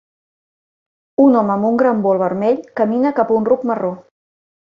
[1.25, 3.93] Un home amb un gran bol vermell camina cap a un ruc marró.